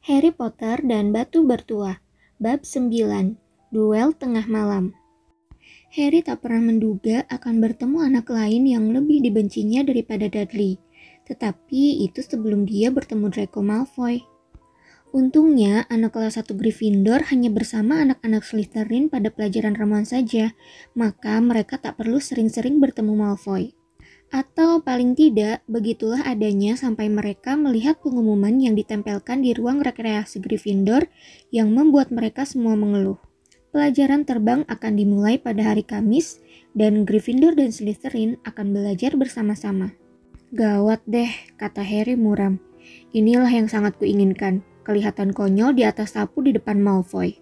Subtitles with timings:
[0.00, 2.00] Harry Potter dan Batu Bertua
[2.40, 2.88] Bab 9
[3.68, 4.96] Duel Tengah Malam
[5.92, 10.80] Harry tak pernah menduga akan bertemu anak lain yang lebih dibencinya daripada Dudley.
[11.28, 14.24] Tetapi itu sebelum dia bertemu Draco Malfoy.
[15.12, 20.56] Untungnya, anak kelas 1 Gryffindor hanya bersama anak-anak Slytherin pada pelajaran ramuan saja,
[20.96, 23.76] maka mereka tak perlu sering-sering bertemu Malfoy.
[24.30, 31.10] Atau paling tidak, begitulah adanya sampai mereka melihat pengumuman yang ditempelkan di ruang rekreasi Gryffindor
[31.50, 33.18] yang membuat mereka semua mengeluh.
[33.74, 36.38] Pelajaran terbang akan dimulai pada hari Kamis
[36.74, 39.94] dan Gryffindor dan Slytherin akan belajar bersama-sama.
[40.50, 42.58] Gawat deh, kata Harry muram.
[43.14, 47.38] Inilah yang sangat kuinginkan, kelihatan konyol di atas sapu di depan Malfoy.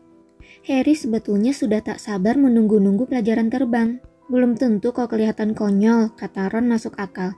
[0.69, 4.01] Harry sebetulnya sudah tak sabar menunggu-nunggu pelajaran terbang.
[4.29, 7.33] Belum tentu kau kelihatan konyol, kata Ron masuk akal.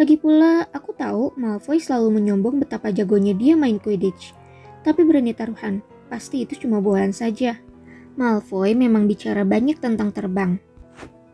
[0.00, 4.32] Lagi pula, aku tahu Malfoy selalu menyombong betapa jagonya dia main Quidditch.
[4.80, 7.60] Tapi berani taruhan, pasti itu cuma bohongan saja.
[8.16, 10.56] Malfoy memang bicara banyak tentang terbang.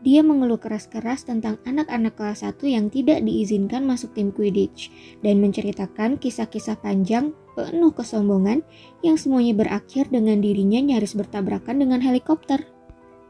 [0.02, 4.90] Dia mengeluh keras-keras tentang anak-anak kelas 1 yang tidak diizinkan masuk tim Quidditch
[5.22, 8.66] dan menceritakan kisah-kisah panjang penuh kesombongan
[9.06, 12.75] yang semuanya berakhir dengan dirinya nyaris bertabrakan dengan helikopter.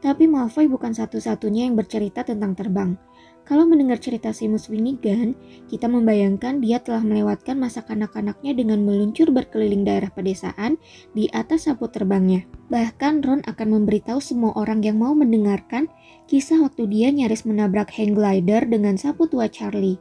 [0.07, 2.95] Tapi Malfoy bukan satu-satunya yang bercerita tentang terbang.
[3.43, 5.35] Kalau mendengar cerita Seamus Finnegan,
[5.67, 10.79] kita membayangkan dia telah melewatkan masa kanak-kanaknya dengan meluncur berkeliling daerah pedesaan
[11.11, 12.47] di atas sapu terbangnya.
[12.71, 15.91] Bahkan Ron akan memberitahu semua orang yang mau mendengarkan
[16.31, 19.99] kisah waktu dia nyaris menabrak hang glider dengan sapu tua Charlie.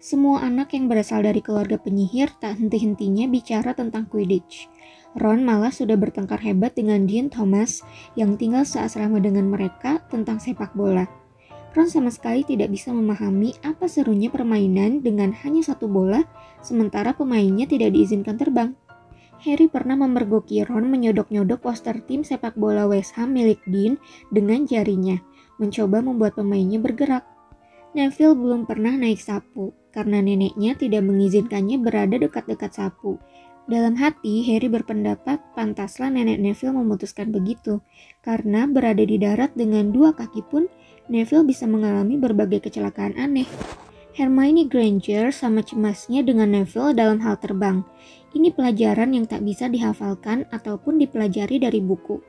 [0.00, 4.66] Semua anak yang berasal dari keluarga penyihir tak henti-hentinya bicara tentang Quidditch.
[5.12, 7.84] Ron malah sudah bertengkar hebat dengan Dean Thomas
[8.16, 11.04] yang tinggal seasrama dengan mereka tentang sepak bola.
[11.72, 16.24] Ron sama sekali tidak bisa memahami apa serunya permainan dengan hanya satu bola,
[16.60, 18.76] sementara pemainnya tidak diizinkan terbang.
[19.42, 23.98] Harry pernah memergoki Ron menyodok-nyodok poster tim sepak bola West Ham milik Dean
[24.30, 25.18] dengan jarinya,
[25.60, 27.24] mencoba membuat pemainnya bergerak.
[27.92, 33.20] Neville belum pernah naik sapu, karena neneknya tidak mengizinkannya berada dekat-dekat sapu.
[33.70, 37.78] Dalam hati, Harry berpendapat pantaslah nenek Neville memutuskan begitu,
[38.26, 40.66] karena berada di darat dengan dua kaki pun,
[41.06, 43.46] Neville bisa mengalami berbagai kecelakaan aneh.
[44.12, 47.80] Hermione Granger sama cemasnya dengan Neville dalam hal terbang.
[48.34, 52.20] Ini pelajaran yang tak bisa dihafalkan ataupun dipelajari dari buku,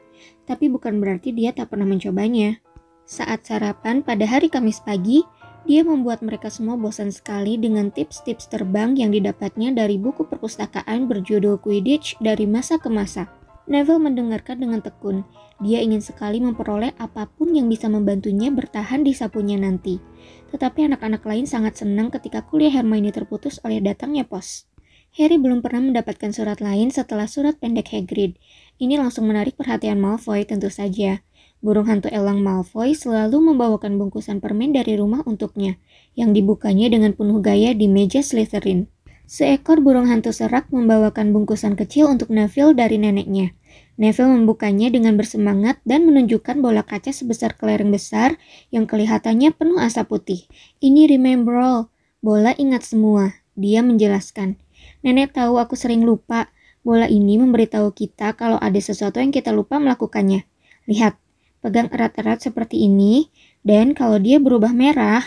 [0.45, 2.61] tapi bukan berarti dia tak pernah mencobanya.
[3.03, 5.27] Saat sarapan pada hari Kamis pagi,
[5.63, 11.55] dia membuat mereka semua bosan sekali dengan tips-tips terbang yang didapatnya dari buku perpustakaan berjudul
[11.63, 13.31] Quidditch dari masa ke masa.
[13.63, 15.23] Neville mendengarkan dengan tekun.
[15.63, 20.03] Dia ingin sekali memperoleh apa pun yang bisa membantunya bertahan di sapunya nanti.
[20.51, 24.67] Tetapi anak-anak lain sangat senang ketika kuliah Hermione terputus oleh datangnya pos.
[25.15, 28.35] Harry belum pernah mendapatkan surat lain setelah surat pendek Hagrid.
[28.81, 31.23] Ini langsung menarik perhatian Malfoy tentu saja.
[31.63, 35.79] Burung hantu elang Malfoy selalu membawakan bungkusan permen dari rumah untuknya,
[36.11, 38.91] yang dibukanya dengan penuh gaya di meja Slytherin.
[39.23, 43.55] Seekor burung hantu serak membawakan bungkusan kecil untuk Neville dari neneknya.
[43.95, 48.35] Neville membukanya dengan bersemangat dan menunjukkan bola kaca sebesar kelereng besar
[48.67, 50.41] yang kelihatannya penuh asap putih.
[50.83, 51.81] Ini remember all,
[52.19, 54.59] bola ingat semua, dia menjelaskan.
[54.99, 56.51] Nenek tahu aku sering lupa.
[56.83, 60.43] Bola ini memberitahu kita kalau ada sesuatu yang kita lupa melakukannya.
[60.83, 61.15] Lihat,
[61.63, 63.31] pegang erat-erat seperti ini,
[63.63, 65.23] dan kalau dia berubah merah,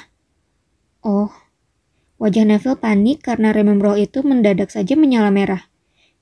[1.00, 1.32] oh,
[2.20, 5.72] wajah Neville panik karena remember itu mendadak saja menyala merah.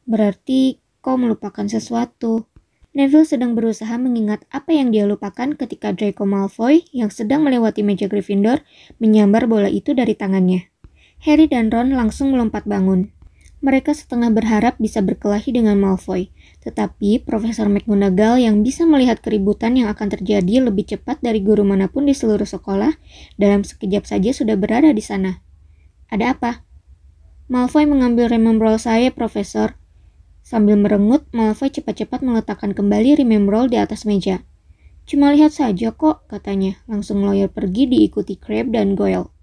[0.07, 2.47] Berarti kau melupakan sesuatu.
[2.95, 8.07] Neville sedang berusaha mengingat apa yang dia lupakan ketika Draco Malfoy yang sedang melewati meja
[8.07, 8.63] Gryffindor
[9.03, 10.71] menyambar bola itu dari tangannya.
[11.27, 13.11] Harry dan Ron langsung melompat bangun.
[13.65, 16.29] Mereka setengah berharap bisa berkelahi dengan Malfoy,
[16.61, 21.89] tetapi Profesor McGonagall yang bisa melihat keributan yang akan terjadi lebih cepat dari guru mana
[21.89, 22.93] pun di seluruh sekolah,
[23.41, 25.41] dalam sekejap saja sudah berada di sana.
[26.13, 26.61] Ada apa?
[27.49, 29.81] Malfoy mengambil remembrol saya, Profesor.
[30.45, 34.45] Sambil merengut, Malfoy cepat-cepat meletakkan kembali remembrol di atas meja.
[35.09, 36.85] Cuma lihat saja kok, katanya.
[36.85, 39.34] Langsung lawyer pergi diikuti Crabbe dan Goyle.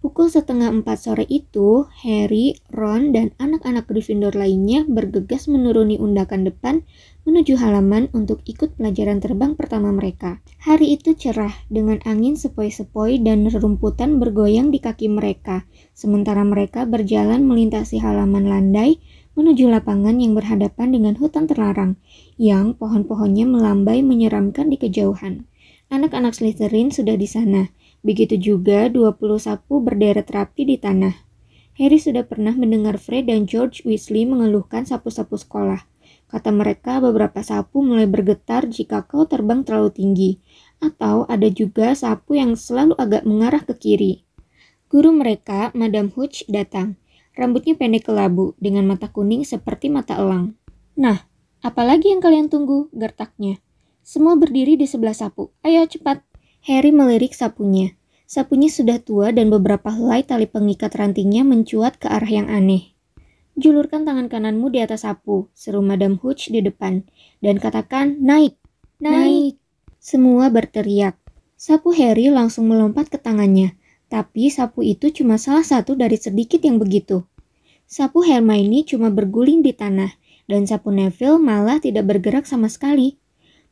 [0.00, 6.88] Pukul setengah empat sore itu, Harry, Ron, dan anak-anak Gryffindor lainnya bergegas menuruni undakan depan
[7.28, 10.40] menuju halaman untuk ikut pelajaran terbang pertama mereka.
[10.64, 17.44] Hari itu cerah dengan angin sepoi-sepoi dan rumputan bergoyang di kaki mereka, sementara mereka berjalan
[17.44, 19.04] melintasi halaman landai
[19.36, 22.00] menuju lapangan yang berhadapan dengan hutan terlarang,
[22.40, 25.44] yang pohon-pohonnya melambai menyeramkan di kejauhan.
[25.90, 27.68] Anak-anak Slytherin sudah di sana,
[28.00, 31.12] Begitu juga 20 sapu berderet rapi di tanah.
[31.76, 35.84] Harry sudah pernah mendengar Fred dan George Weasley mengeluhkan sapu-sapu sekolah.
[36.30, 40.30] Kata mereka, beberapa sapu mulai bergetar jika kau terbang terlalu tinggi,
[40.78, 44.22] atau ada juga sapu yang selalu agak mengarah ke kiri.
[44.86, 46.94] Guru mereka, Madam Hooch, datang.
[47.34, 50.54] Rambutnya pendek kelabu, dengan mata kuning seperti mata elang.
[50.94, 51.26] Nah,
[51.66, 52.90] apalagi yang kalian tunggu?
[52.94, 53.58] Gertaknya.
[54.06, 55.50] Semua berdiri di sebelah sapu.
[55.66, 56.29] Ayo cepat.
[56.64, 57.96] Harry melirik sapunya.
[58.24, 62.94] Sapunya sudah tua dan beberapa helai tali pengikat rantingnya mencuat ke arah yang aneh.
[63.60, 67.04] Julurkan tangan kananmu di atas sapu, seru Madam Hooch di depan,
[67.44, 68.56] dan katakan, naik,
[69.02, 69.60] naik.
[70.00, 71.20] Semua berteriak.
[71.60, 73.76] Sapu Harry langsung melompat ke tangannya,
[74.08, 77.28] tapi sapu itu cuma salah satu dari sedikit yang begitu.
[77.84, 80.16] Sapu Hermione cuma berguling di tanah,
[80.48, 83.19] dan sapu Neville malah tidak bergerak sama sekali.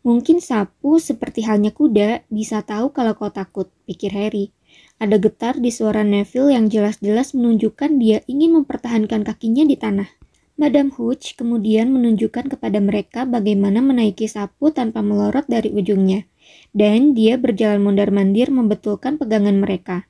[0.08, 4.56] Mungkin sapu seperti halnya kuda bisa tahu kalau kau takut, pikir Harry.
[4.96, 10.08] Ada getar di suara Neville yang jelas-jelas menunjukkan dia ingin mempertahankan kakinya di tanah.
[10.56, 16.24] Madam Hooch kemudian menunjukkan kepada mereka bagaimana menaiki sapu tanpa melorot dari ujungnya.
[16.72, 20.08] Dan dia berjalan mondar-mandir membetulkan pegangan mereka.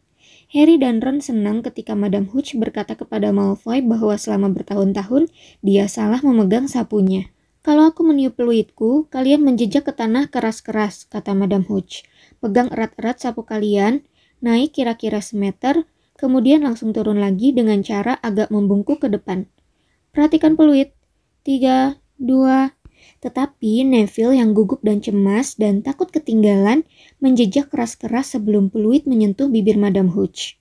[0.54, 5.26] Harry dan Ron senang ketika Madam Hooch berkata kepada Malfoy bahwa selama bertahun-tahun
[5.58, 7.34] dia salah memegang sapunya.
[7.68, 12.00] Kalau aku meniup peluitku, kalian menjejak ke tanah keras-keras, kata Madam Hooch.
[12.40, 14.08] Pegang erat-erat sapu kalian,
[14.40, 15.84] naik kira-kira semeter,
[16.16, 19.52] kemudian langsung turun lagi dengan cara agak membungkuk ke depan.
[20.16, 20.96] Perhatikan peluit.
[21.44, 22.72] Tiga, dua.
[23.20, 26.88] Tetapi Neville yang gugup dan cemas dan takut ketinggalan
[27.20, 30.56] menjejak keras-keras sebelum peluit menyentuh bibir Madam Hooch.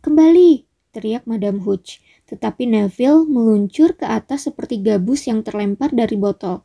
[0.00, 0.64] Kembali,
[0.96, 2.00] teriak Madam Hooch.
[2.28, 6.62] Tetapi Neville meluncur ke atas seperti gabus yang terlempar dari botol.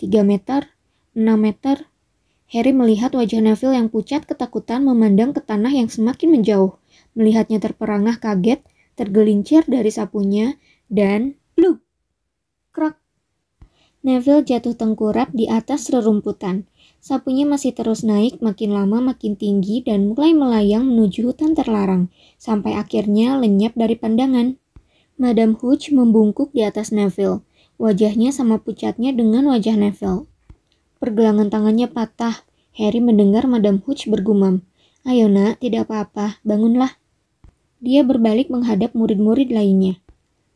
[0.00, 0.72] 3 meter,
[1.12, 1.86] 6 meter.
[2.48, 6.76] Harry melihat wajah Neville yang pucat ketakutan memandang ke tanah yang semakin menjauh.
[7.12, 8.64] Melihatnya terperangah kaget,
[8.96, 10.56] tergelincir dari sapunya,
[10.88, 11.80] dan bluk!
[12.72, 12.96] Krak!
[14.04, 16.68] Neville jatuh tengkurap di atas rerumputan.
[17.02, 22.78] Sapunya masih terus naik makin lama makin tinggi dan mulai melayang menuju hutan terlarang, sampai
[22.78, 24.61] akhirnya lenyap dari pandangan.
[25.20, 27.44] Madam Hooch membungkuk di atas Neville.
[27.76, 30.24] Wajahnya sama pucatnya dengan wajah Neville.
[31.02, 32.46] Pergelangan tangannya patah.
[32.72, 34.64] Harry mendengar Madam Hooch bergumam.
[35.04, 36.96] Ayo nak, tidak apa-apa, bangunlah.
[37.82, 39.98] Dia berbalik menghadap murid-murid lainnya.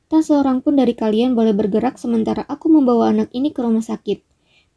[0.07, 4.23] Tak seorang pun dari kalian boleh bergerak sementara aku membawa anak ini ke rumah sakit.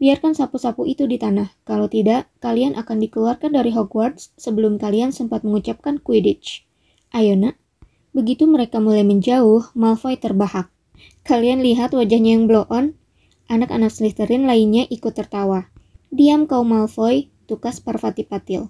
[0.02, 1.54] Biarkan sapu-sapu itu di tanah.
[1.70, 6.66] Kalau tidak, kalian akan dikeluarkan dari Hogwarts sebelum kalian sempat mengucapkan Quidditch.
[7.14, 7.62] Ayo nak.
[8.20, 10.68] Begitu mereka mulai menjauh, Malfoy terbahak.
[11.24, 13.00] Kalian lihat wajahnya yang blow on?
[13.48, 15.72] Anak-anak Slytherin lainnya ikut tertawa.
[16.12, 18.68] Diam kau Malfoy, tukas Parvati Patil.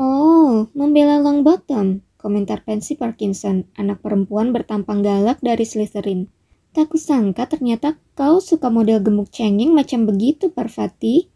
[0.00, 6.32] Oh, membela Longbottom, komentar Pansy Parkinson, anak perempuan bertampang galak dari Slytherin.
[6.72, 11.28] Tak kusangka ternyata kau suka model gemuk cengeng macam begitu, Parvati.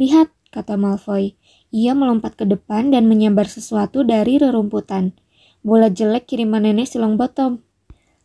[0.00, 1.36] Lihat, kata Malfoy.
[1.76, 5.12] Ia melompat ke depan dan menyambar sesuatu dari rerumputan.
[5.60, 7.60] Bola jelek kiriman nenek silong bottom.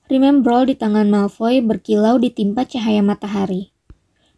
[0.07, 3.75] Remember di tangan Malfoy berkilau ditimpa cahaya matahari.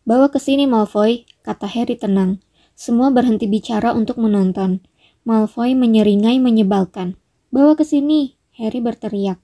[0.01, 2.41] Bawa ke sini Malfoy, kata Harry tenang.
[2.73, 4.81] Semua berhenti bicara untuk menonton.
[5.29, 7.21] Malfoy menyeringai menyebalkan.
[7.53, 9.37] Bawa ke sini, Harry berteriak.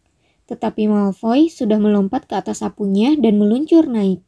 [0.50, 4.26] Tetapi Malfoy sudah melompat ke atas sapunya dan meluncur naik.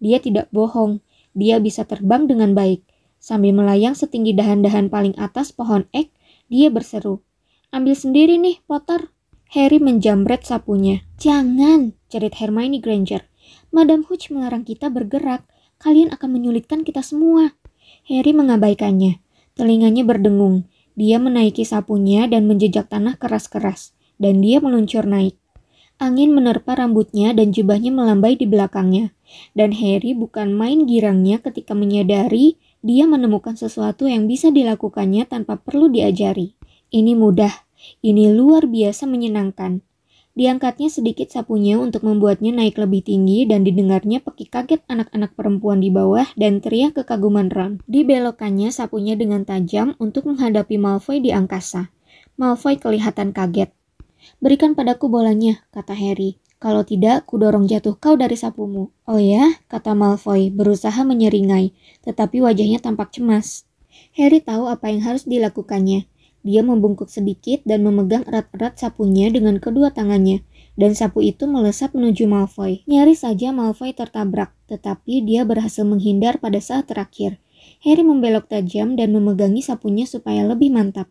[0.00, 1.04] Dia tidak bohong,
[1.36, 2.88] dia bisa terbang dengan baik.
[3.20, 6.08] Sambil melayang setinggi dahan-dahan paling atas pohon ek,
[6.48, 7.20] dia berseru,
[7.72, 9.08] Ambil sendiri nih, Potter.
[9.48, 11.08] Harry menjamret sapunya.
[11.16, 13.24] Jangan, cerit Hermione Granger.
[13.72, 15.48] Madam Hooch melarang kita bergerak.
[15.80, 17.56] Kalian akan menyulitkan kita semua.
[18.04, 19.24] Harry mengabaikannya.
[19.56, 20.68] Telinganya berdengung.
[21.00, 23.96] Dia menaiki sapunya dan menjejak tanah keras-keras.
[24.20, 25.40] Dan dia meluncur naik.
[25.96, 29.16] Angin menerpa rambutnya dan jubahnya melambai di belakangnya.
[29.56, 35.88] Dan Harry bukan main girangnya ketika menyadari dia menemukan sesuatu yang bisa dilakukannya tanpa perlu
[35.88, 36.52] diajari.
[36.92, 37.48] Ini mudah,
[38.04, 39.80] ini luar biasa menyenangkan.
[40.36, 45.88] Diangkatnya sedikit sapunya untuk membuatnya naik lebih tinggi dan didengarnya peki kaget anak-anak perempuan di
[45.88, 47.80] bawah dan teriak kekaguman Ron.
[47.88, 51.88] Dibelokannya sapunya dengan tajam untuk menghadapi Malfoy di angkasa.
[52.36, 53.72] Malfoy kelihatan kaget.
[54.44, 56.36] Berikan padaku bolanya, kata Harry.
[56.60, 58.92] Kalau tidak, kudorong jatuh kau dari sapumu.
[59.08, 61.72] Oh ya, kata Malfoy, berusaha menyeringai,
[62.04, 63.64] tetapi wajahnya tampak cemas.
[64.12, 66.11] Harry tahu apa yang harus dilakukannya.
[66.42, 70.42] Dia membungkuk sedikit dan memegang erat-erat sapunya dengan kedua tangannya,
[70.74, 72.82] dan sapu itu melesat menuju Malfoy.
[72.90, 77.38] Nyaris saja Malfoy tertabrak, tetapi dia berhasil menghindar pada saat terakhir.
[77.86, 81.06] Harry membelok tajam dan memegangi sapunya supaya lebih mantap.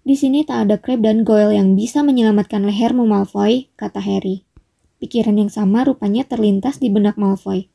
[0.00, 4.48] Di sini tak ada Crabbe dan Goyle yang bisa menyelamatkan lehermu Malfoy, kata Harry.
[4.96, 7.68] Pikiran yang sama rupanya terlintas di benak Malfoy.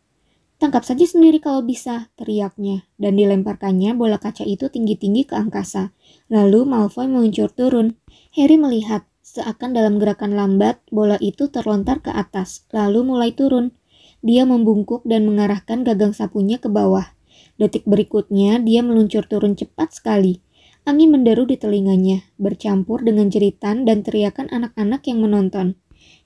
[0.56, 5.92] Tangkap saja sendiri kalau bisa, teriaknya, dan dilemparkannya bola kaca itu tinggi-tinggi ke angkasa.
[6.32, 8.00] Lalu Malfoy meluncur turun.
[8.32, 13.76] Harry melihat, seakan dalam gerakan lambat, bola itu terlontar ke atas, lalu mulai turun.
[14.24, 17.12] Dia membungkuk dan mengarahkan gagang sapunya ke bawah.
[17.60, 20.40] Detik berikutnya, dia meluncur turun cepat sekali.
[20.88, 25.76] Angin menderu di telinganya, bercampur dengan jeritan dan teriakan anak-anak yang menonton.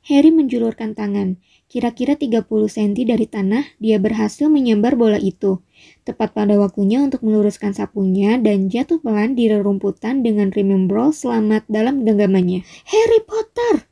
[0.05, 1.41] Harry menjulurkan tangan.
[1.69, 5.61] Kira-kira 30 cm dari tanah, dia berhasil menyambar bola itu.
[6.01, 12.01] Tepat pada waktunya untuk meluruskan sapunya dan jatuh pelan di rerumputan dengan remembrol selamat dalam
[12.01, 12.65] genggamannya.
[12.89, 13.85] Harry Potter!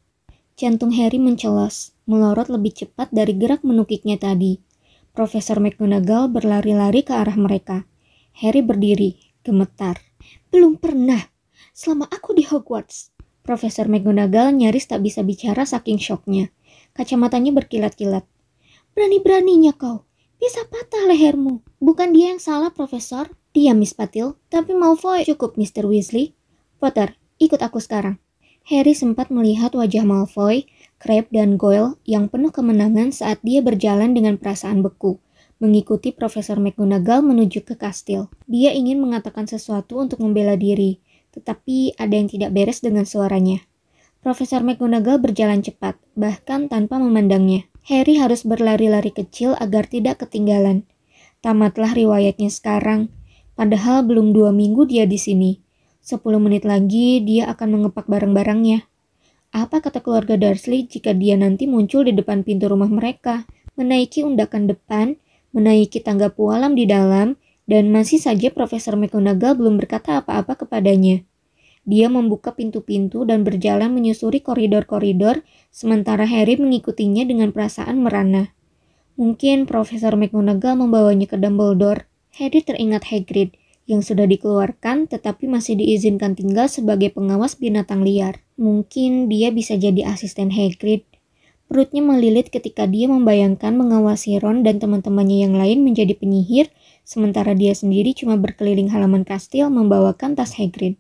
[0.58, 4.58] Jantung Harry mencelos, melorot lebih cepat dari gerak menukiknya tadi.
[5.14, 7.86] Profesor McGonagall berlari-lari ke arah mereka.
[8.42, 10.02] Harry berdiri, gemetar.
[10.50, 11.30] Belum pernah.
[11.78, 13.14] Selama aku di Hogwarts.
[13.46, 16.50] Profesor McGonagall nyaris tak bisa bicara saking syoknya.
[16.98, 18.26] Kacamatanya berkilat-kilat.
[18.98, 20.10] Berani-beraninya kau.
[20.42, 21.62] Bisa patah lehermu.
[21.78, 23.30] Bukan dia yang salah, Profesor.
[23.54, 24.34] Dia, Miss Patil.
[24.50, 25.86] Tapi Malfoy cukup, Mr.
[25.86, 26.34] Weasley.
[26.82, 28.18] Potter, ikut aku sekarang.
[28.66, 30.66] Harry sempat melihat wajah Malfoy,
[30.98, 35.22] Crabbe, dan Goyle yang penuh kemenangan saat dia berjalan dengan perasaan beku
[35.58, 38.30] mengikuti Profesor McGonagall menuju ke kastil.
[38.46, 41.02] Dia ingin mengatakan sesuatu untuk membela diri,
[41.34, 43.66] tetapi ada yang tidak beres dengan suaranya.
[44.28, 47.64] Profesor McGonagall berjalan cepat, bahkan tanpa memandangnya.
[47.88, 50.84] Harry harus berlari-lari kecil agar tidak ketinggalan.
[51.40, 53.08] Tamatlah riwayatnya sekarang,
[53.56, 55.64] padahal belum dua minggu dia di sini.
[56.04, 58.84] Sepuluh menit lagi dia akan mengepak barang-barangnya.
[59.56, 63.48] Apa kata keluarga Dursley jika dia nanti muncul di depan pintu rumah mereka?
[63.80, 65.16] Menaiki undakan depan,
[65.56, 71.24] menaiki tangga pualam di dalam, dan masih saja Profesor McGonagall belum berkata apa-apa kepadanya.
[71.88, 78.52] Dia membuka pintu-pintu dan berjalan menyusuri koridor-koridor, sementara Harry mengikutinya dengan perasaan merana.
[79.16, 82.12] Mungkin Profesor McGonagall membawanya ke Dumbledore.
[82.36, 83.56] Harry teringat Hagrid,
[83.88, 88.44] yang sudah dikeluarkan tetapi masih diizinkan tinggal sebagai pengawas binatang liar.
[88.60, 91.08] Mungkin dia bisa jadi asisten Hagrid
[91.68, 96.72] Perutnya melilit ketika dia membayangkan mengawasi Ron dan teman-temannya yang lain menjadi penyihir,
[97.04, 100.96] sementara dia sendiri cuma berkeliling halaman kastil membawakan tas Hagrid.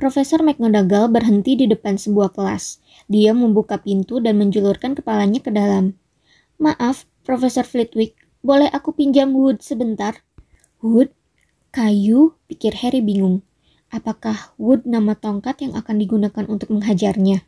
[0.00, 2.80] Profesor McGonagall berhenti di depan sebuah kelas.
[3.12, 5.92] Dia membuka pintu dan menjulurkan kepalanya ke dalam.
[6.56, 10.24] Maaf, Profesor Flitwick, boleh aku pinjam wood sebentar?
[10.80, 11.12] Wood?
[11.68, 12.32] Kayu?
[12.48, 13.44] Pikir Harry bingung.
[13.92, 17.44] Apakah wood nama tongkat yang akan digunakan untuk menghajarnya?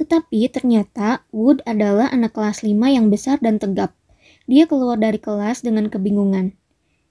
[0.00, 3.92] Tetapi ternyata Wood adalah anak kelas 5 yang besar dan tegap.
[4.48, 6.56] Dia keluar dari kelas dengan kebingungan.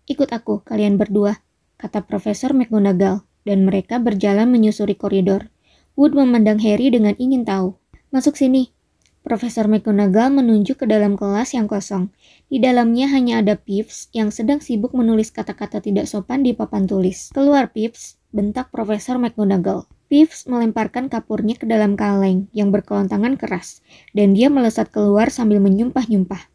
[0.09, 1.37] Ikut aku, kalian berdua,
[1.77, 5.51] kata Profesor McGonagall, dan mereka berjalan menyusuri koridor.
[5.99, 7.75] Wood memandang Harry dengan ingin tahu.
[8.09, 8.71] Masuk sini.
[9.19, 12.09] Profesor McGonagall menunjuk ke dalam kelas yang kosong.
[12.47, 17.29] Di dalamnya hanya ada Pips yang sedang sibuk menulis kata-kata tidak sopan di papan tulis.
[17.35, 19.85] Keluar Pips, bentak Profesor McGonagall.
[20.09, 23.85] Pips melemparkan kapurnya ke dalam kaleng yang berkelontangan keras,
[24.17, 26.49] dan dia melesat keluar sambil menyumpah-nyumpah.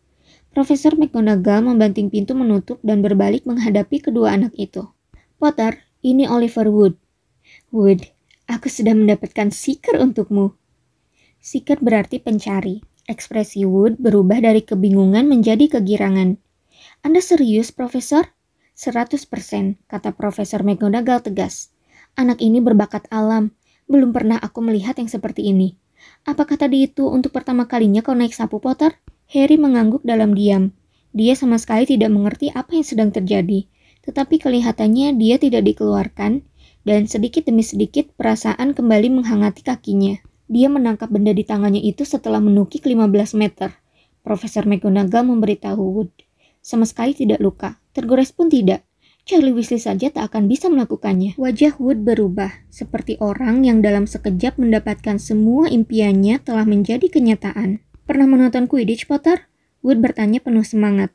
[0.51, 4.91] Profesor McGonagall membanting pintu menutup dan berbalik menghadapi kedua anak itu.
[5.39, 7.01] Potter, ini Oliver Wood.
[7.73, 8.05] Wood,
[8.45, 10.53] aku sudah mendapatkan seeker untukmu.
[11.41, 12.85] Seeker berarti pencari.
[13.09, 16.37] Ekspresi Wood berubah dari kebingungan menjadi kegirangan.
[17.01, 18.37] Anda serius, Profesor?
[18.77, 21.73] 100%, kata Profesor McGonagall tegas.
[22.21, 23.57] Anak ini berbakat alam.
[23.89, 25.81] Belum pernah aku melihat yang seperti ini.
[26.29, 28.93] Apakah tadi itu untuk pertama kalinya kau naik sapu Potter?
[29.33, 30.77] Harry mengangguk dalam diam.
[31.17, 33.65] Dia sama sekali tidak mengerti apa yang sedang terjadi.
[34.05, 36.45] Tetapi kelihatannya dia tidak dikeluarkan,
[36.85, 40.21] dan sedikit demi sedikit perasaan kembali menghangati kakinya.
[40.45, 43.09] Dia menangkap benda di tangannya itu setelah menukik 15
[43.41, 43.73] meter.
[44.21, 46.13] Profesor McGonagall memberitahu Wood.
[46.61, 48.85] Sama sekali tidak luka, tergores pun tidak.
[49.25, 51.33] Charlie Weasley saja tak akan bisa melakukannya.
[51.41, 57.81] Wajah Wood berubah, seperti orang yang dalam sekejap mendapatkan semua impiannya telah menjadi kenyataan.
[58.05, 59.49] Pernah menonton Quidditch, Potter?
[59.81, 61.09] Wood bertanya penuh semangat.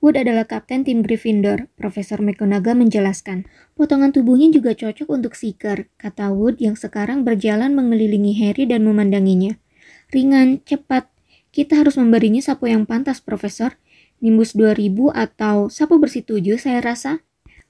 [0.00, 3.44] Wood adalah kapten tim Gryffindor, Profesor McGonagall menjelaskan.
[3.76, 9.60] Potongan tubuhnya juga cocok untuk Seeker, kata Wood yang sekarang berjalan mengelilingi Harry dan memandanginya.
[10.08, 11.12] Ringan, cepat.
[11.52, 13.76] Kita harus memberinya sapu yang pantas, Profesor.
[14.24, 17.20] Nimbus 2000 atau sapu bersih 7 saya rasa.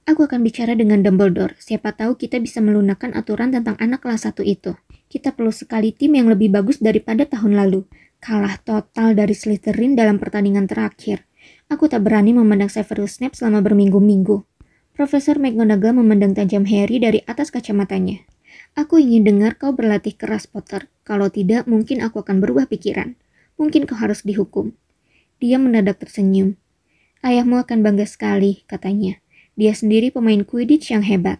[0.07, 4.39] Aku akan bicara dengan Dumbledore, siapa tahu kita bisa melunakkan aturan tentang anak kelas 1
[4.47, 4.79] itu.
[5.11, 7.83] Kita perlu sekali tim yang lebih bagus daripada tahun lalu.
[8.23, 11.27] Kalah total dari Slytherin dalam pertandingan terakhir.
[11.71, 14.43] Aku tak berani memandang Severus Snape selama berminggu-minggu.
[14.91, 18.27] Profesor McGonagall memandang tajam Harry dari atas kacamatanya.
[18.75, 20.91] Aku ingin dengar kau berlatih keras, Potter.
[21.07, 23.15] Kalau tidak, mungkin aku akan berubah pikiran.
[23.55, 24.75] Mungkin kau harus dihukum.
[25.39, 26.59] Dia mendadak tersenyum.
[27.23, 29.23] Ayahmu akan bangga sekali, katanya.
[29.55, 31.39] Dia sendiri pemain Quidditch yang hebat.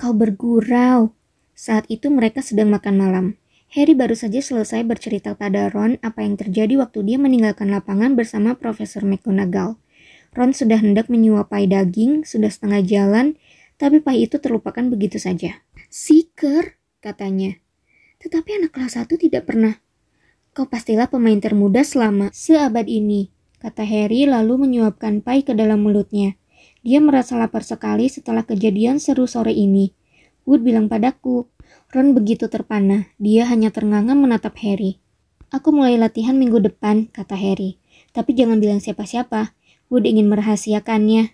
[0.00, 1.12] Kau bergurau.
[1.52, 3.26] Saat itu mereka sedang makan malam.
[3.74, 8.54] Harry baru saja selesai bercerita pada Ron apa yang terjadi waktu dia meninggalkan lapangan bersama
[8.54, 9.74] Profesor McGonagall.
[10.36, 13.26] Ron sudah hendak menyuapai daging, sudah setengah jalan,
[13.74, 15.64] tapi pai itu terlupakan begitu saja.
[15.90, 17.58] Seeker, katanya.
[18.22, 19.82] Tetapi anak kelas 1 tidak pernah.
[20.56, 23.28] Kau pastilah pemain termuda selama seabad ini,
[23.60, 26.38] kata Harry lalu menyuapkan pai ke dalam mulutnya.
[26.80, 29.92] Dia merasa lapar sekali setelah kejadian seru sore ini.
[30.46, 31.50] Wood bilang padaku,
[31.96, 35.00] Ron begitu terpana, dia hanya ternganga menatap Harry.
[35.48, 37.80] Aku mulai latihan minggu depan, kata Harry.
[38.12, 39.56] Tapi jangan bilang siapa-siapa.
[39.88, 41.32] Wood ingin merahasiakannya.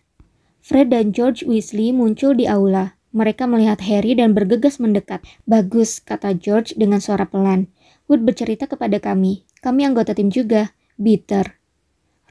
[0.62, 2.95] Fred dan George Weasley muncul di aula.
[3.11, 5.26] Mereka melihat Harry dan bergegas mendekat.
[5.50, 7.66] Bagus, kata George dengan suara pelan.
[8.07, 9.42] Wood bercerita kepada kami.
[9.66, 10.78] Kami anggota tim juga.
[10.95, 11.59] Bitter.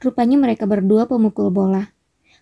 [0.00, 1.92] Rupanya mereka berdua pemukul bola.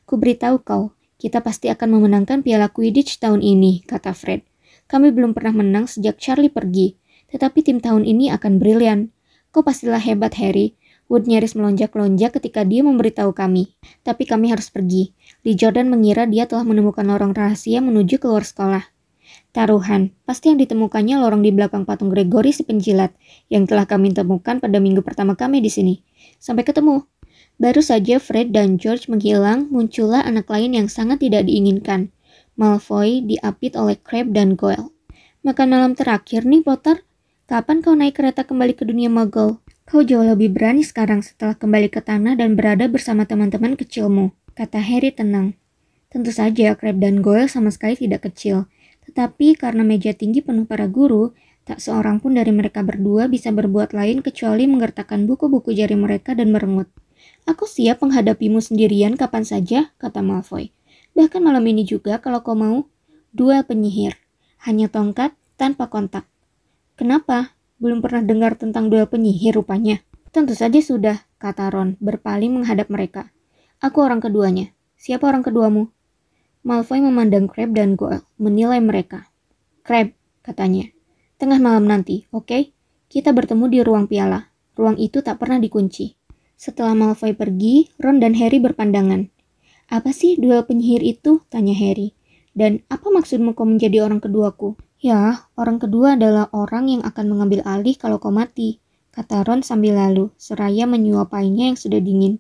[0.07, 4.50] Ku beritahu kau, kita pasti akan memenangkan piala Quidditch tahun ini, kata Fred.
[4.91, 6.99] Kami belum pernah menang sejak Charlie pergi,
[7.31, 9.15] tetapi tim tahun ini akan brilian.
[9.55, 10.75] Kau pastilah hebat, Harry.
[11.07, 13.75] Wood nyaris melonjak-lonjak ketika dia memberitahu kami.
[14.03, 15.15] Tapi kami harus pergi.
[15.47, 18.83] Lee Jordan mengira dia telah menemukan lorong rahasia menuju keluar sekolah.
[19.51, 23.15] Taruhan, pasti yang ditemukannya lorong di belakang patung Gregory si penjilat,
[23.51, 25.95] yang telah kami temukan pada minggu pertama kami di sini.
[26.39, 27.07] Sampai ketemu.
[27.59, 32.15] Baru saja Fred dan George menghilang, muncullah anak lain yang sangat tidak diinginkan.
[32.61, 34.93] Malfoy diapit oleh Crabbe dan Goyle.
[35.41, 37.01] Makan malam terakhir nih, Potter.
[37.49, 39.65] Kapan kau naik kereta kembali ke dunia Muggle?
[39.89, 44.77] Kau jauh lebih berani sekarang setelah kembali ke tanah dan berada bersama teman-teman kecilmu, kata
[44.77, 45.57] Harry tenang.
[46.13, 48.69] Tentu saja Crab dan Goyle sama sekali tidak kecil,
[49.09, 51.33] tetapi karena meja tinggi penuh para guru,
[51.65, 56.53] tak seorang pun dari mereka berdua bisa berbuat lain kecuali menggertakkan buku-buku jari mereka dan
[56.53, 56.93] merengut.
[57.49, 60.77] Aku siap menghadapimu sendirian kapan saja, kata Malfoy.
[61.19, 62.87] Bahkan malam ini juga kalau kau mau.
[63.31, 64.19] Duel penyihir.
[64.67, 66.27] Hanya tongkat tanpa kontak.
[66.99, 67.55] Kenapa?
[67.81, 70.05] Belum pernah dengar tentang duel penyihir rupanya.
[70.31, 73.35] Tentu saja sudah, kata Ron, berpaling menghadap mereka.
[73.81, 74.71] Aku orang keduanya.
[75.01, 75.89] Siapa orang keduamu?
[76.61, 79.33] Malfoy memandang Crab dan Goyle, menilai mereka.
[79.81, 80.13] Crab,
[80.45, 80.93] katanya.
[81.41, 82.45] Tengah malam nanti, oke?
[82.45, 82.63] Okay?
[83.09, 84.53] Kita bertemu di ruang piala.
[84.77, 86.15] Ruang itu tak pernah dikunci.
[86.61, 89.33] Setelah Malfoy pergi, Ron dan Harry berpandangan.
[89.91, 91.43] Apa sih duel penyihir itu?
[91.51, 92.15] Tanya Harry.
[92.55, 94.79] Dan apa maksudmu kau menjadi orang keduaku?
[95.03, 98.79] Ya, orang kedua adalah orang yang akan mengambil alih kalau kau mati,
[99.11, 102.39] kata Ron sambil lalu, seraya menyuapainya yang sudah dingin.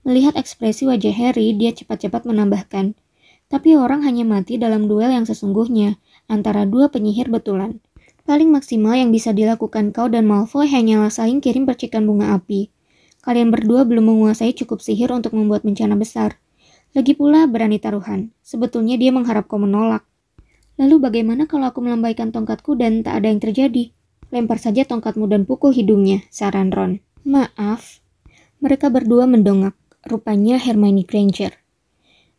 [0.00, 2.96] Melihat ekspresi wajah Harry, dia cepat-cepat menambahkan,
[3.52, 7.84] tapi orang hanya mati dalam duel yang sesungguhnya, antara dua penyihir betulan.
[8.24, 12.72] Paling maksimal yang bisa dilakukan kau dan Malfoy hanyalah saling kirim percikan bunga api.
[13.20, 16.40] Kalian berdua belum menguasai cukup sihir untuk membuat bencana besar.
[16.98, 18.34] Lagi pula berani taruhan.
[18.42, 20.02] Sebetulnya dia mengharap kau menolak.
[20.82, 23.94] Lalu bagaimana kalau aku melambaikan tongkatku dan tak ada yang terjadi?
[24.34, 26.98] Lempar saja tongkatmu dan pukul hidungnya, saran Ron.
[27.22, 28.02] Maaf.
[28.58, 29.78] Mereka berdua mendongak.
[30.10, 31.54] Rupanya Hermione Granger.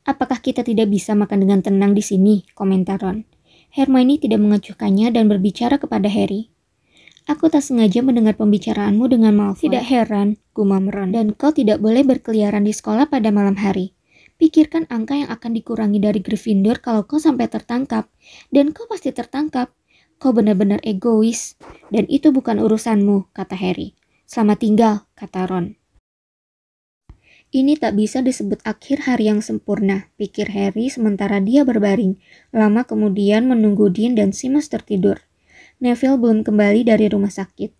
[0.03, 2.43] Apakah kita tidak bisa makan dengan tenang di sini?
[2.51, 3.23] Komentar Ron.
[3.71, 6.51] Hermione tidak mengacuhkannya dan berbicara kepada Harry.
[7.31, 9.71] Aku tak sengaja mendengar pembicaraanmu dengan Malfoy.
[9.71, 11.15] Tidak heran, gumam Ron.
[11.15, 13.95] Dan kau tidak boleh berkeliaran di sekolah pada malam hari.
[14.39, 18.07] Pikirkan angka yang akan dikurangi dari Gryffindor kalau kau sampai tertangkap.
[18.47, 19.75] Dan kau pasti tertangkap.
[20.15, 21.59] Kau benar-benar egois.
[21.91, 23.99] Dan itu bukan urusanmu, kata Harry.
[24.23, 25.75] Selamat tinggal, kata Ron.
[27.51, 32.15] Ini tak bisa disebut akhir hari yang sempurna, pikir Harry sementara dia berbaring.
[32.55, 35.19] Lama kemudian menunggu Dean dan Simas tertidur.
[35.83, 37.75] Neville belum kembali dari rumah sakit.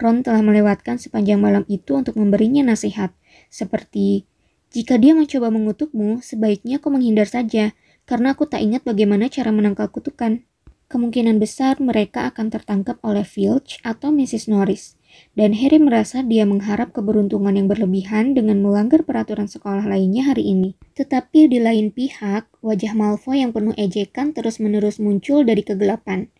[0.00, 3.12] Ron telah melewatkan sepanjang malam itu untuk memberinya nasihat,
[3.52, 4.24] seperti
[4.72, 7.76] jika dia mencoba mengutukmu, sebaiknya kau menghindar saja,
[8.08, 10.42] karena aku tak ingat bagaimana cara menangkal kutukan.
[10.88, 14.48] Kemungkinan besar mereka akan tertangkap oleh Filch atau Mrs.
[14.48, 14.96] Norris,
[15.36, 20.76] dan Harry merasa dia mengharap keberuntungan yang berlebihan dengan melanggar peraturan sekolah lainnya hari ini.
[20.96, 26.32] Tetapi di lain pihak, wajah Malfoy yang penuh ejekan terus-menerus muncul dari kegelapan.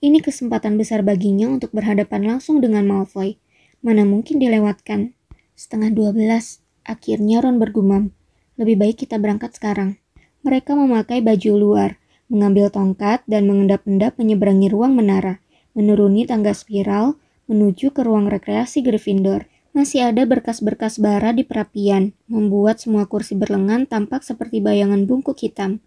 [0.00, 3.40] Ini kesempatan besar baginya untuk berhadapan langsung dengan Malfoy.
[3.84, 5.12] Mana mungkin dilewatkan?
[5.52, 8.12] Setengah dua belas, Akhirnya Ron bergumam,
[8.60, 9.96] lebih baik kita berangkat sekarang.
[10.44, 11.90] Mereka memakai baju luar,
[12.28, 15.40] mengambil tongkat dan mengendap-endap menyeberangi ruang menara,
[15.72, 17.16] menuruni tangga spiral,
[17.48, 19.48] menuju ke ruang rekreasi Gryffindor.
[19.74, 25.82] Masih ada berkas-berkas bara di perapian, membuat semua kursi berlengan tampak seperti bayangan bungkuk hitam.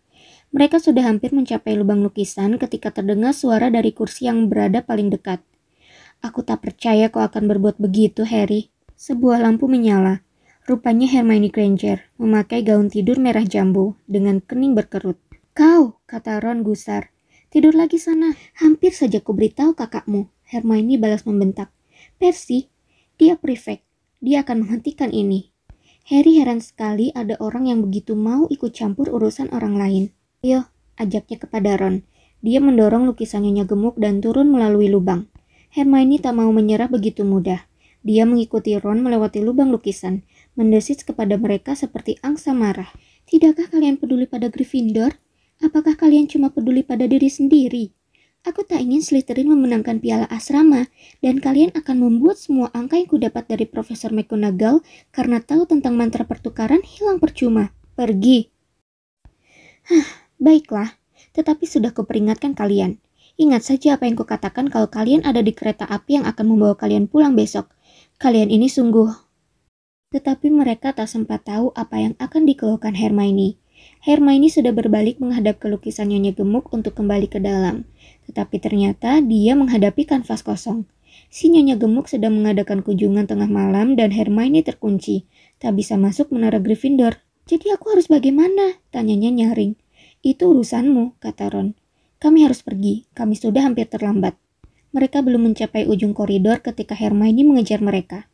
[0.52, 5.40] Mereka sudah hampir mencapai lubang lukisan ketika terdengar suara dari kursi yang berada paling dekat.
[6.20, 8.74] Aku tak percaya kau akan berbuat begitu, Harry.
[8.98, 10.27] Sebuah lampu menyala.
[10.68, 15.16] Rupanya Hermione Granger memakai gaun tidur merah jambu dengan kening berkerut.
[15.56, 17.16] Kau, kata Ron gusar.
[17.48, 18.36] Tidur lagi sana.
[18.60, 20.28] Hampir saja ku beritahu kakakmu.
[20.44, 21.72] Hermione balas membentak.
[22.20, 22.68] Percy,
[23.16, 23.88] dia prefect.
[24.20, 25.56] Dia akan menghentikan ini.
[26.12, 30.04] Harry heran sekali ada orang yang begitu mau ikut campur urusan orang lain.
[30.44, 30.68] Ayo,
[31.00, 32.04] ajaknya kepada Ron.
[32.44, 35.32] Dia mendorong lukisannya gemuk dan turun melalui lubang.
[35.72, 37.64] Hermione tak mau menyerah begitu mudah.
[38.08, 40.24] Dia mengikuti Ron melewati lubang lukisan,
[40.58, 42.90] mendesis kepada mereka seperti angsa marah.
[43.30, 45.16] Tidakkah kalian peduli pada Gryffindor?
[45.62, 47.94] Apakah kalian cuma peduli pada diri sendiri?
[48.42, 50.90] Aku tak ingin Slytherin memenangkan piala asrama,
[51.22, 54.82] dan kalian akan membuat semua angka yang kudapat dari Profesor McGonagall
[55.14, 57.76] karena tahu tentang mantra pertukaran hilang percuma.
[57.98, 58.50] Pergi.
[59.90, 61.02] Hah, Baiklah,
[61.34, 63.02] tetapi sudah kuperingatkan kalian.
[63.42, 67.10] Ingat saja apa yang kukatakan kalau kalian ada di kereta api yang akan membawa kalian
[67.10, 67.74] pulang besok.
[68.22, 69.27] Kalian ini sungguh.
[70.08, 73.60] Tetapi mereka tak sempat tahu apa yang akan dikeluhkan Hermione.
[74.00, 77.84] Hermione sudah berbalik menghadap ke lukisan Nyonya Gemuk untuk kembali ke dalam.
[78.24, 80.88] Tetapi ternyata dia menghadapi kanvas kosong.
[81.28, 85.28] Si Nyonya Gemuk sedang mengadakan kunjungan tengah malam dan Hermione terkunci.
[85.60, 87.20] Tak bisa masuk menara Gryffindor.
[87.44, 88.80] Jadi aku harus bagaimana?
[88.96, 89.76] Tanyanya nyaring.
[90.24, 91.76] Itu urusanmu, kata Ron.
[92.24, 94.40] Kami harus pergi, kami sudah hampir terlambat.
[94.96, 98.32] Mereka belum mencapai ujung koridor ketika Hermione mengejar mereka.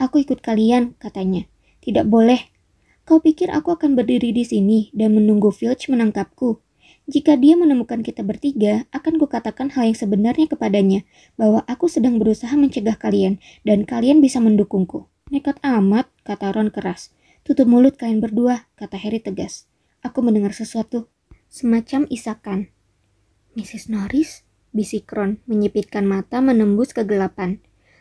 [0.00, 1.44] Aku ikut kalian, katanya.
[1.84, 2.48] Tidak boleh.
[3.04, 6.64] Kau pikir aku akan berdiri di sini dan menunggu Filch menangkapku?
[7.04, 11.04] Jika dia menemukan kita bertiga, akan kukatakan hal yang sebenarnya kepadanya,
[11.36, 15.10] bahwa aku sedang berusaha mencegah kalian, dan kalian bisa mendukungku.
[15.28, 17.12] Nekat amat, kata Ron keras.
[17.44, 19.68] Tutup mulut kalian berdua, kata Harry tegas.
[20.00, 21.12] Aku mendengar sesuatu
[21.50, 22.70] semacam isakan.
[23.58, 23.90] Mrs.
[23.90, 27.58] Norris, bisik Ron, menyipitkan mata menembus kegelapan.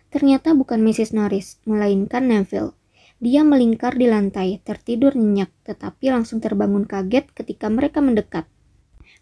[0.09, 1.13] Ternyata bukan Mrs.
[1.13, 2.73] Norris, melainkan Neville.
[3.19, 8.49] Dia melingkar di lantai, tertidur nyenyak, tetapi langsung terbangun kaget ketika mereka mendekat.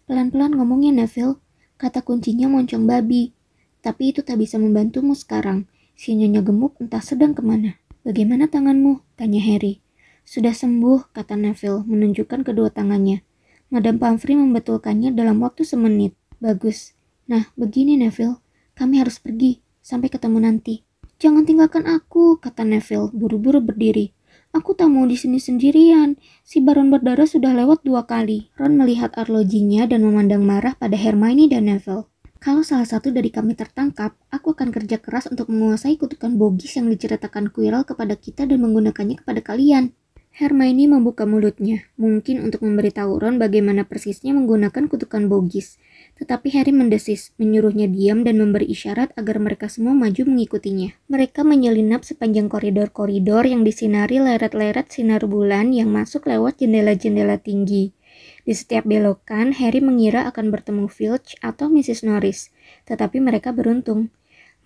[0.08, 1.36] Pelan-pelan ngomongnya Neville,
[1.76, 3.36] kata kuncinya moncong babi.
[3.84, 5.68] Tapi itu tak bisa membantumu sekarang.
[5.98, 7.76] Si nyonya gemuk entah sedang ke mana.
[8.06, 9.04] Bagaimana tanganmu?
[9.18, 9.82] Tanya Harry.
[10.24, 13.26] Sudah sembuh, kata Neville, menunjukkan kedua tangannya.
[13.68, 16.16] Madam Pomfrey membetulkannya dalam waktu semenit.
[16.40, 16.96] Bagus.
[17.28, 18.40] Nah, begini Neville,
[18.78, 19.60] kami harus pergi.
[19.88, 20.84] Sampai ketemu nanti.
[21.16, 24.12] Jangan tinggalkan aku, kata Neville, buru-buru berdiri.
[24.52, 26.20] Aku tak mau di sini sendirian.
[26.44, 28.52] Si Baron berdarah sudah lewat dua kali.
[28.60, 32.04] Ron melihat arlojinya dan memandang marah pada Hermione dan Neville.
[32.36, 36.92] Kalau salah satu dari kami tertangkap, aku akan kerja keras untuk menguasai kutukan bogis yang
[36.92, 39.96] diceritakan Quirrell kepada kita dan menggunakannya kepada kalian.
[40.36, 45.80] Hermione membuka mulutnya, mungkin untuk memberitahu Ron bagaimana persisnya menggunakan kutukan bogis.
[46.18, 50.98] Tetapi Harry mendesis, menyuruhnya diam dan memberi isyarat agar mereka semua maju mengikutinya.
[51.06, 57.94] Mereka menyelinap sepanjang koridor-koridor yang disinari leret-leret sinar bulan yang masuk lewat jendela-jendela tinggi.
[58.42, 62.02] Di setiap belokan, Harry mengira akan bertemu Filch atau Mrs.
[62.02, 62.50] Norris,
[62.90, 64.10] tetapi mereka beruntung.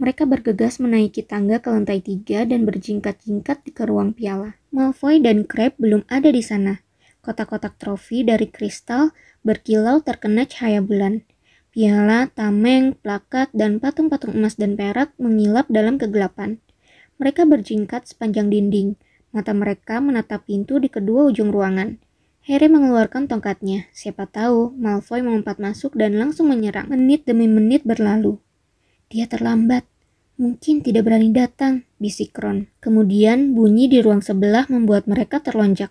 [0.00, 4.56] Mereka bergegas menaiki tangga ke lantai tiga dan berjingkat-jingkat ke ruang piala.
[4.72, 6.80] Malfoy dan Crabbe belum ada di sana.
[7.22, 9.14] Kotak-kotak trofi dari kristal
[9.46, 11.22] berkilau terkena cahaya bulan.
[11.72, 16.60] Piala, tameng, plakat, dan patung-patung emas dan perak mengilap dalam kegelapan.
[17.16, 19.00] Mereka berjingkat sepanjang dinding.
[19.32, 21.96] Mata mereka menatap pintu di kedua ujung ruangan.
[22.44, 23.88] Harry mengeluarkan tongkatnya.
[23.96, 26.92] Siapa tahu Malfoy melompat masuk dan langsung menyerang.
[26.92, 28.36] Menit demi menit berlalu.
[29.08, 29.88] Dia terlambat.
[30.36, 32.68] Mungkin tidak berani datang, bisik Ron.
[32.84, 35.88] Kemudian bunyi di ruang sebelah membuat mereka terlonjak.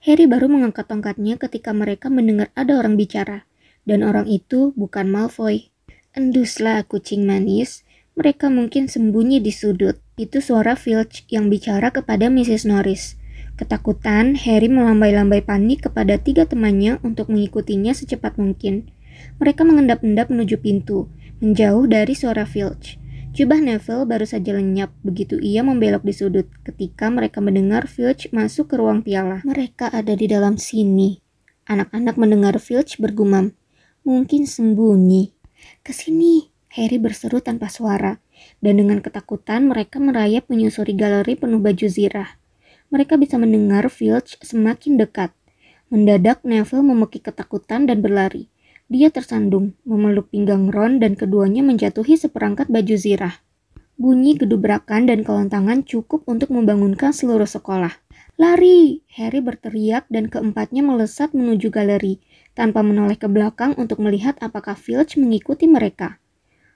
[0.00, 3.49] Harry baru mengangkat tongkatnya ketika mereka mendengar ada orang bicara.
[3.84, 5.72] Dan orang itu bukan Malfoy.
[6.12, 7.86] Enduslah kucing manis,
[8.18, 9.96] mereka mungkin sembunyi di sudut.
[10.20, 12.68] Itu suara Filch yang bicara kepada Mrs.
[12.68, 13.16] Norris.
[13.56, 18.88] Ketakutan, Harry melambai-lambai panik kepada tiga temannya untuk mengikutinya secepat mungkin.
[19.36, 21.12] Mereka mengendap-endap menuju pintu,
[21.44, 23.00] menjauh dari suara Filch.
[23.30, 28.72] Jubah Neville baru saja lenyap begitu ia membelok di sudut ketika mereka mendengar Filch masuk
[28.72, 29.38] ke ruang piala.
[29.46, 31.22] Mereka ada di dalam sini.
[31.70, 33.54] Anak-anak mendengar Filch bergumam.
[34.06, 35.36] Mungkin sembunyi.
[35.84, 38.16] Ke sini, Harry berseru tanpa suara.
[38.64, 42.40] Dan dengan ketakutan mereka merayap menyusuri galeri penuh baju zirah.
[42.88, 45.30] Mereka bisa mendengar Filch semakin dekat.
[45.92, 48.48] Mendadak Neville memekik ketakutan dan berlari.
[48.90, 53.38] Dia tersandung, memeluk pinggang Ron dan keduanya menjatuhi seperangkat baju zirah.
[54.00, 57.92] Bunyi gedubrakan dan kelontangan cukup untuk membangunkan seluruh sekolah.
[58.40, 59.04] Lari!
[59.12, 62.16] Harry berteriak dan keempatnya melesat menuju galeri.
[62.60, 66.20] Tanpa menoleh ke belakang untuk melihat apakah Filch mengikuti mereka.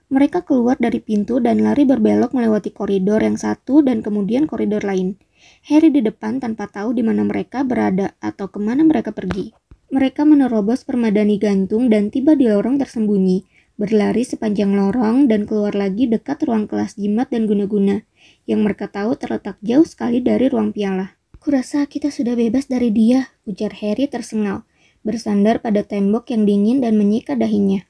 [0.08, 5.20] Mereka keluar dari pintu dan lari berbelok melewati koridor yang satu dan kemudian koridor lain.
[5.68, 9.52] Harry di depan tanpa tahu di mana mereka berada atau ke mana mereka pergi.
[9.92, 13.44] Mereka menerobos permadani gantung dan tiba di lorong tersembunyi,
[13.76, 18.08] berlari sepanjang lorong dan keluar lagi dekat ruang kelas jimat dan guna-guna,
[18.48, 21.20] yang mereka tahu terletak jauh sekali dari ruang piala.
[21.44, 24.64] Kurasa kita sudah bebas dari dia, ujar Harry tersengal,
[25.04, 27.84] bersandar pada tembok yang dingin dan menyikat dahinya.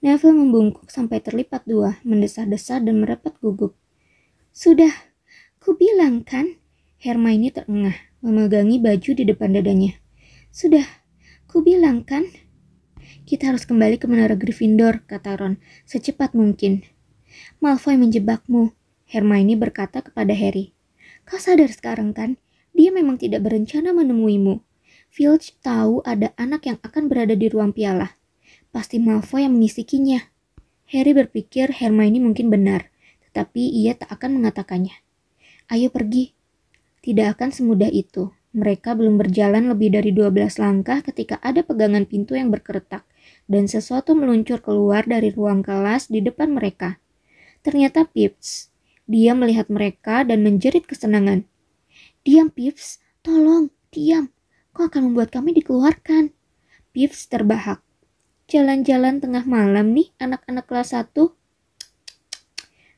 [0.00, 3.76] Neville membungkuk sampai terlipat dua, mendesah-desah dan merapat gugup.
[4.54, 4.94] Sudah,
[5.60, 6.56] ku bilang kan?
[6.96, 10.00] Hermione terengah, memegangi baju di depan dadanya.
[10.48, 10.86] Sudah,
[11.44, 12.24] ku bilang kan?
[13.28, 16.80] Kita harus kembali ke menara Gryffindor, kata Ron, secepat mungkin.
[17.60, 18.72] Malfoy menjebakmu,
[19.04, 20.72] Hermione berkata kepada Harry.
[21.28, 22.40] Kau sadar sekarang kan?
[22.72, 24.69] Dia memang tidak berencana menemuimu.
[25.10, 28.14] Filch tahu ada anak yang akan berada di ruang piala.
[28.70, 30.22] Pasti Malfoy yang mengisikinya.
[30.86, 32.94] Harry berpikir Hermione mungkin benar,
[33.26, 34.94] tetapi ia tak akan mengatakannya.
[35.66, 36.30] Ayo pergi.
[37.02, 38.30] Tidak akan semudah itu.
[38.54, 43.02] Mereka belum berjalan lebih dari 12 langkah ketika ada pegangan pintu yang berkeretak
[43.50, 47.02] dan sesuatu meluncur keluar dari ruang kelas di depan mereka.
[47.66, 48.70] Ternyata Pips.
[49.10, 51.46] Dia melihat mereka dan menjerit kesenangan.
[52.22, 53.02] Diam, Pips.
[53.26, 54.30] Tolong, diam.
[54.80, 56.32] Kau akan membuat kami dikeluarkan.
[56.96, 57.84] Pips terbahak.
[58.48, 61.36] Jalan-jalan tengah malam nih anak-anak kelas 1.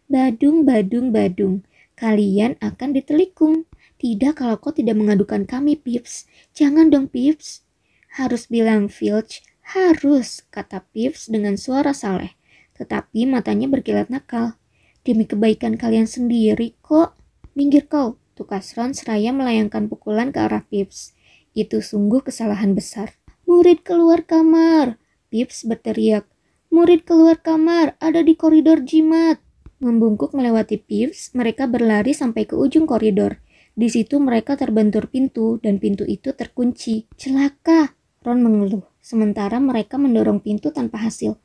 [0.07, 1.67] Badung, badung, badung.
[1.99, 3.67] Kalian akan ditelikung.
[3.99, 6.31] Tidak kalau kau tidak mengadukan kami, Pips.
[6.55, 7.67] Jangan dong, Pips.
[8.15, 9.43] Harus bilang Filch.
[9.75, 12.39] Harus, kata Pips dengan suara saleh.
[12.79, 14.55] Tetapi matanya berkilat nakal.
[15.03, 17.19] Demi kebaikan kalian sendiri kok.
[17.59, 21.19] Minggir kau, Tukas Ron seraya melayangkan pukulan ke arah Pips.
[21.53, 23.17] Itu sungguh kesalahan besar.
[23.45, 24.97] Murid keluar kamar!
[25.29, 26.29] Pips berteriak.
[26.73, 29.41] Murid keluar kamar, ada di koridor jimat.
[29.81, 33.41] Membungkuk melewati Pips, mereka berlari sampai ke ujung koridor.
[33.73, 37.09] Di situ mereka terbentur pintu dan pintu itu terkunci.
[37.17, 38.85] Celaka, Ron mengeluh.
[39.03, 41.37] Sementara mereka mendorong pintu tanpa hasil.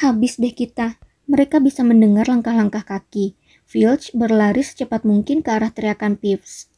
[0.00, 0.96] Habis deh kita.
[1.28, 3.38] Mereka bisa mendengar langkah-langkah kaki.
[3.68, 6.72] Filch berlari secepat mungkin ke arah teriakan Pips.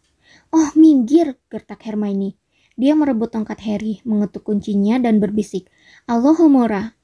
[0.53, 2.37] Oh, minggir, gertak Hermione.
[2.75, 5.71] Dia merebut tongkat Harry, mengetuk kuncinya dan berbisik,
[6.11, 6.99] Allahumora.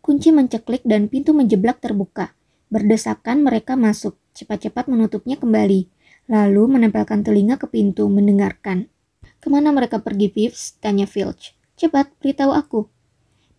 [0.00, 2.32] Kunci menceklik dan pintu menjeblak terbuka.
[2.72, 5.92] Berdesakan mereka masuk, cepat-cepat menutupnya kembali,
[6.32, 8.88] lalu menempelkan telinga ke pintu, mendengarkan.
[9.38, 10.80] Ke mana mereka pergi, Pips?
[10.80, 11.52] Tanya Filch.
[11.76, 12.88] Cepat, beritahu aku.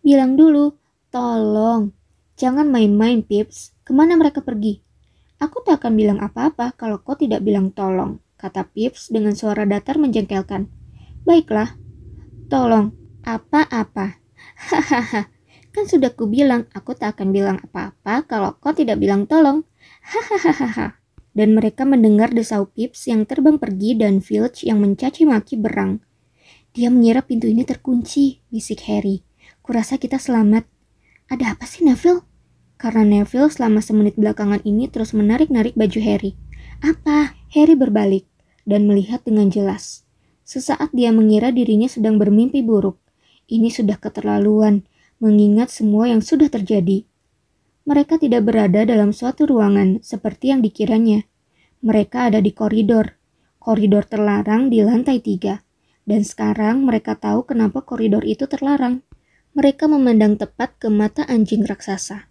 [0.02, 0.74] Bilang dulu,
[1.14, 1.94] tolong.
[2.34, 3.78] Jangan main-main, Pips.
[3.86, 4.82] Ke mana mereka pergi?
[5.38, 9.94] Aku tak akan bilang apa-apa kalau kau tidak bilang tolong, kata Pips dengan suara datar
[9.94, 10.77] menjengkelkan.
[11.28, 11.76] Baiklah,
[12.48, 14.16] tolong, apa-apa.
[14.56, 15.28] Hahaha,
[15.76, 19.68] kan sudah ku bilang aku tak akan bilang apa-apa kalau kau tidak bilang tolong.
[20.08, 20.96] Hahaha.
[21.36, 26.00] Dan mereka mendengar desau Pips yang terbang pergi dan Filch yang mencaci maki berang.
[26.72, 29.20] Dia mengira pintu ini terkunci, bisik Harry.
[29.60, 30.64] Kurasa kita selamat.
[31.28, 32.24] Ada apa sih Neville?
[32.80, 36.40] Karena Neville selama semenit belakangan ini terus menarik-narik baju Harry.
[36.80, 37.36] Apa?
[37.52, 38.24] Harry berbalik
[38.64, 40.07] dan melihat dengan jelas.
[40.48, 42.96] Sesaat dia mengira dirinya sedang bermimpi buruk.
[43.52, 44.88] Ini sudah keterlaluan,
[45.20, 47.04] mengingat semua yang sudah terjadi.
[47.84, 51.28] Mereka tidak berada dalam suatu ruangan seperti yang dikiranya.
[51.84, 53.20] Mereka ada di koridor.
[53.60, 55.60] Koridor terlarang di lantai tiga.
[56.08, 59.04] Dan sekarang mereka tahu kenapa koridor itu terlarang.
[59.52, 62.28] Mereka memandang tepat ke mata anjing raksasa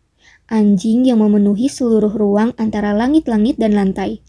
[0.47, 4.23] anjing yang memenuhi seluruh ruang antara langit-langit dan lantai.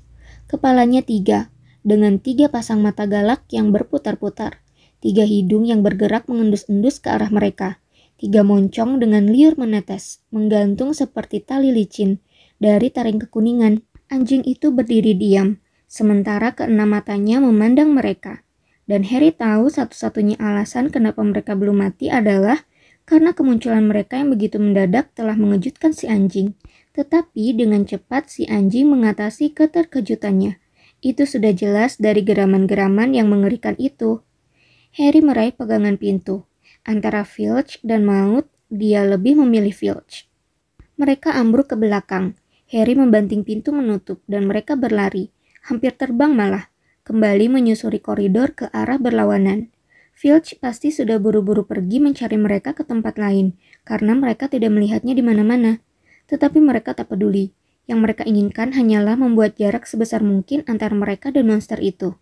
[0.50, 1.50] Kepalanya tiga,
[1.86, 4.62] dengan tiga pasang mata galak yang berputar-putar,
[4.98, 7.78] tiga hidung yang bergerak mengendus-endus ke arah mereka,
[8.18, 12.18] tiga moncong dengan liur menetes, menggantung seperti tali licin
[12.58, 13.86] dari taring kekuningan.
[14.08, 18.40] Anjing itu berdiri diam, sementara keenam matanya memandang mereka.
[18.88, 22.64] Dan Harry tahu satu-satunya alasan kenapa mereka belum mati adalah
[23.04, 26.56] karena kemunculan mereka yang begitu mendadak telah mengejutkan si anjing.
[26.96, 30.56] Tetapi dengan cepat si anjing mengatasi keterkejutannya.
[30.98, 34.26] Itu sudah jelas dari geraman-geraman yang mengerikan itu.
[34.98, 36.42] Harry meraih pegangan pintu.
[36.82, 40.26] Antara Filch dan Maut, dia lebih memilih Filch.
[40.98, 42.34] Mereka ambruk ke belakang.
[42.68, 45.30] Harry membanting pintu menutup dan mereka berlari.
[45.70, 46.66] Hampir terbang malah.
[47.06, 49.70] Kembali menyusuri koridor ke arah berlawanan.
[50.18, 53.54] Filch pasti sudah buru-buru pergi mencari mereka ke tempat lain,
[53.86, 55.78] karena mereka tidak melihatnya di mana-mana.
[56.26, 57.54] Tetapi mereka tak peduli.
[57.88, 62.20] Yang mereka inginkan hanyalah membuat jarak sebesar mungkin antara mereka dan monster itu.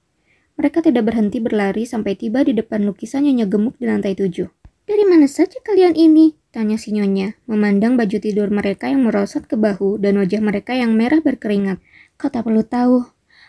[0.56, 4.48] Mereka tidak berhenti berlari sampai tiba di depan lukisan Nyonya Gemuk di lantai tujuh.
[4.86, 6.38] Dari mana saja kalian ini?
[6.54, 10.94] Tanya si Nyonya, memandang baju tidur mereka yang merosot ke bahu dan wajah mereka yang
[10.94, 11.82] merah berkeringat.
[12.16, 13.02] Kau tak perlu tahu.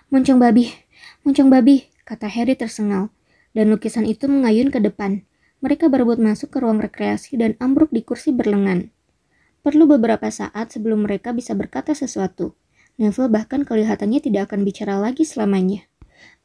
[0.10, 0.73] Muncung babi,
[1.21, 3.13] muncung babi, kata Harry tersengal.
[3.53, 5.23] Dan lukisan itu mengayun ke depan.
[5.62, 8.89] Mereka berebut masuk ke ruang rekreasi dan ambruk di kursi berlengan.
[9.67, 12.56] Perlu beberapa saat sebelum mereka bisa berkata sesuatu.
[12.95, 15.84] Neville bahkan kelihatannya tidak akan bicara lagi selamanya.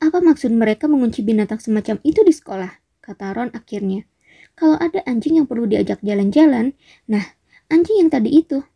[0.02, 2.82] Apa maksud mereka mengunci binatang semacam itu di sekolah?
[2.98, 4.10] Kata Ron akhirnya.
[4.58, 6.74] Kalau ada anjing yang perlu diajak jalan-jalan,
[7.06, 7.22] nah,
[7.70, 8.66] anjing yang tadi itu.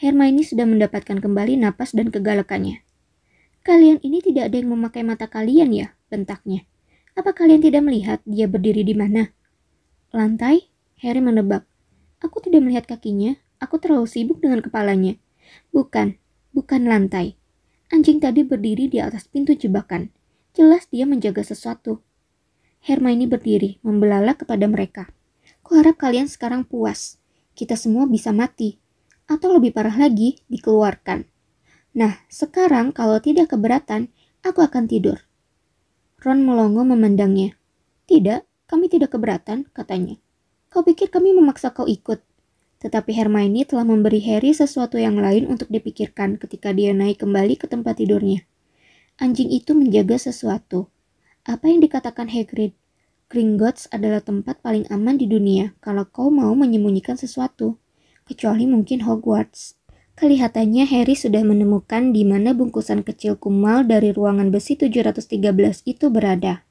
[0.00, 2.80] Hermione sudah mendapatkan kembali napas dan kegalakannya.
[3.60, 6.64] Kalian ini tidak ada yang memakai mata kalian ya, bentaknya.
[7.12, 9.36] Apa kalian tidak melihat dia berdiri di mana?
[10.16, 10.72] Lantai?
[11.04, 11.68] Harry menebak.
[12.24, 15.16] Aku tidak melihat kakinya, aku terlalu sibuk dengan kepalanya.
[15.70, 16.16] Bukan,
[16.56, 17.38] bukan lantai.
[17.92, 20.10] Anjing tadi berdiri di atas pintu jebakan.
[20.56, 22.02] Jelas dia menjaga sesuatu.
[22.82, 25.10] Hermione berdiri, membelalak kepada mereka.
[25.62, 27.18] Kuharap kalian sekarang puas.
[27.54, 28.78] Kita semua bisa mati.
[29.26, 31.26] Atau lebih parah lagi, dikeluarkan.
[31.96, 34.10] Nah, sekarang kalau tidak keberatan,
[34.42, 35.22] aku akan tidur.
[36.22, 37.54] Ron melongo memandangnya.
[38.10, 40.18] Tidak, kami tidak keberatan, katanya.
[40.70, 42.25] Kau pikir kami memaksa kau ikut?
[42.82, 47.64] Tetapi Hermione telah memberi Harry sesuatu yang lain untuk dipikirkan ketika dia naik kembali ke
[47.70, 48.44] tempat tidurnya.
[49.16, 50.92] Anjing itu menjaga sesuatu.
[51.48, 52.76] Apa yang dikatakan Hagrid?
[53.32, 57.80] Gringotts adalah tempat paling aman di dunia kalau kau mau menyembunyikan sesuatu,
[58.28, 59.78] kecuali mungkin Hogwarts.
[60.16, 65.32] Kelihatannya Harry sudah menemukan di mana bungkusan kecil kumal dari ruangan besi 713
[65.88, 66.65] itu berada.